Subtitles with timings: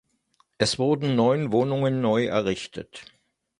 [0.57, 3.05] Es wurden neun Wohnungen neu errichtet.